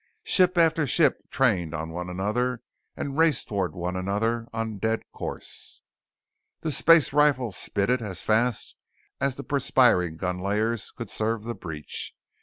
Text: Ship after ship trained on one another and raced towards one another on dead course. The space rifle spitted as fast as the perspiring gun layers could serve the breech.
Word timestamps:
Ship 0.23 0.57
after 0.57 0.87
ship 0.87 1.29
trained 1.29 1.75
on 1.75 1.91
one 1.91 2.09
another 2.09 2.63
and 2.97 3.19
raced 3.19 3.47
towards 3.47 3.75
one 3.75 3.95
another 3.95 4.47
on 4.51 4.79
dead 4.79 5.03
course. 5.13 5.83
The 6.61 6.71
space 6.71 7.13
rifle 7.13 7.51
spitted 7.51 8.01
as 8.01 8.19
fast 8.19 8.77
as 9.19 9.35
the 9.35 9.43
perspiring 9.43 10.17
gun 10.17 10.39
layers 10.39 10.89
could 10.89 11.11
serve 11.11 11.43
the 11.43 11.53
breech. 11.53 12.15